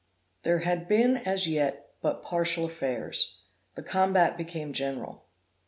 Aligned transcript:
There 0.41 0.57
had 0.61 0.87
been 0.87 1.17
as 1.17 1.45
yet 1.47 1.91
but 2.01 2.23
partial 2.23 2.65
affairs; 2.65 3.41
the 3.75 3.83
combat 3.83 4.35
became 4.35 4.73
general. 4.73 5.25